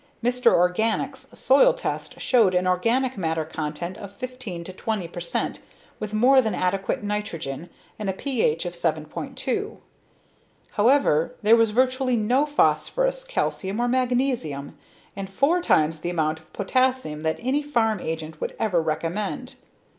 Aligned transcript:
Mr. 0.23 0.51
Organic's 0.51 1.27
soil 1.37 1.75
test 1.75 2.19
showed 2.19 2.55
an 2.55 2.65
organic 2.65 3.19
matter 3.19 3.45
content 3.45 3.99
of 3.99 4.11
15 4.11 4.63
to 4.63 4.73
20 4.73 5.07
percent 5.07 5.61
with 5.99 6.11
more 6.11 6.41
than 6.41 6.55
adequate 6.55 7.03
nitrogen 7.03 7.69
and 7.99 8.09
a 8.09 8.13
pH 8.13 8.65
of 8.65 8.73
7.2. 8.73 9.77
However 10.71 11.35
there 11.43 11.55
was 11.55 11.69
virtually 11.69 12.17
no 12.17 12.47
phosphorus, 12.47 13.23
calcium 13.23 13.79
or 13.79 13.87
magnesium 13.87 14.75
and 15.15 15.29
four 15.29 15.61
times 15.61 15.99
the 15.99 16.09
amount 16.09 16.39
of 16.39 16.51
potassium 16.51 17.21
that 17.21 17.37
any 17.39 17.61
farm 17.61 17.99
agent 17.99 18.41
would 18.41 18.55
ever 18.57 18.81
recommend. 18.81 19.53